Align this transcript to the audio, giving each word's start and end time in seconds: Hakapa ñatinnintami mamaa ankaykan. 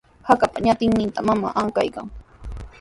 Hakapa 0.27 0.57
ñatinnintami 0.65 1.27
mamaa 1.27 1.57
ankaykan. 1.61 2.07